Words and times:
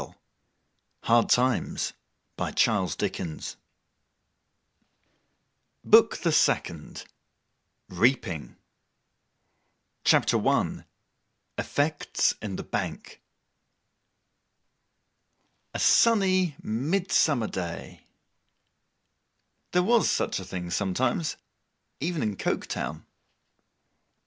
END 0.03 0.15
OF 1.03 1.27
THE 1.27 1.93
FIRST 2.35 2.97
BOOK 2.97 3.53
BOOK 5.83 6.17
THE 6.17 6.31
SECOND 6.31 7.05
REAPING 7.87 8.55
CHAPTER 10.03 10.37
I 10.47 10.85
EFFECTS 11.59 12.33
IN 12.41 12.55
THE 12.55 12.63
BANK 12.63 13.21
A 15.75 15.79
SUNNY 15.79 16.55
midsummer 16.63 17.45
day. 17.47 18.07
There 19.71 19.83
was 19.83 20.09
such 20.09 20.39
a 20.39 20.43
thing 20.45 20.71
sometimes, 20.71 21.37
even 21.99 22.23
in 22.23 22.37
Coketown. 22.37 23.05